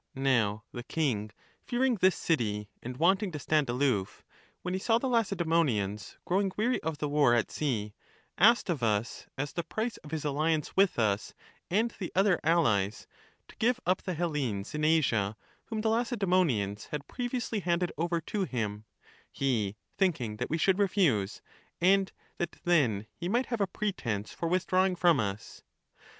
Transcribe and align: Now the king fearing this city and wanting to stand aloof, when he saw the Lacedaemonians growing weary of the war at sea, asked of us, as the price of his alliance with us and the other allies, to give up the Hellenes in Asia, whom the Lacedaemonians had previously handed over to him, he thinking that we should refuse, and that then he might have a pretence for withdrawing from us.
Now 0.15 0.63
the 0.71 0.81
king 0.81 1.29
fearing 1.63 1.93
this 1.97 2.15
city 2.15 2.71
and 2.81 2.97
wanting 2.97 3.31
to 3.33 3.37
stand 3.37 3.69
aloof, 3.69 4.23
when 4.63 4.73
he 4.73 4.79
saw 4.79 4.97
the 4.97 5.05
Lacedaemonians 5.07 6.17
growing 6.25 6.51
weary 6.57 6.81
of 6.81 6.97
the 6.97 7.07
war 7.07 7.35
at 7.35 7.51
sea, 7.51 7.93
asked 8.35 8.67
of 8.71 8.81
us, 8.81 9.27
as 9.37 9.53
the 9.53 9.61
price 9.61 9.97
of 9.97 10.09
his 10.09 10.25
alliance 10.25 10.75
with 10.75 10.97
us 10.97 11.35
and 11.69 11.91
the 11.99 12.11
other 12.15 12.39
allies, 12.43 13.05
to 13.47 13.55
give 13.57 13.79
up 13.85 14.01
the 14.01 14.15
Hellenes 14.15 14.73
in 14.73 14.83
Asia, 14.83 15.37
whom 15.65 15.81
the 15.81 15.89
Lacedaemonians 15.91 16.85
had 16.87 17.07
previously 17.07 17.59
handed 17.59 17.91
over 17.95 18.19
to 18.21 18.45
him, 18.45 18.85
he 19.31 19.75
thinking 19.99 20.37
that 20.37 20.49
we 20.49 20.57
should 20.57 20.79
refuse, 20.79 21.43
and 21.79 22.11
that 22.39 22.53
then 22.63 23.05
he 23.13 23.29
might 23.29 23.45
have 23.45 23.61
a 23.61 23.67
pretence 23.67 24.31
for 24.33 24.47
withdrawing 24.49 24.95
from 24.95 25.19
us. 25.19 25.61